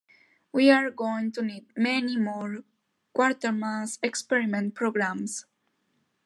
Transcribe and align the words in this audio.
We 0.51 0.71
are 0.71 0.89
going 0.89 1.31
to 1.33 1.43
need 1.43 1.67
"many" 1.77 2.17
more 2.17 2.63
'Quatermass 3.15 3.99
Experiment' 4.01 4.73
programmes. 4.73 5.45